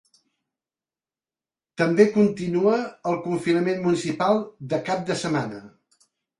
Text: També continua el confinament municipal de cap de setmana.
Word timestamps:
També 1.81 2.07
continua 2.15 2.73
el 3.11 3.21
confinament 3.29 3.87
municipal 3.87 4.43
de 4.75 4.83
cap 4.91 5.07
de 5.13 5.23
setmana. 5.25 5.65